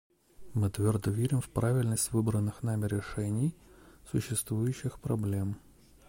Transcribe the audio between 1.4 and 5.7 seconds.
в правильность выбранных нами решений существующих проблем.